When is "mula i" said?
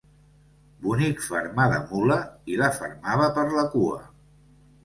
1.91-2.57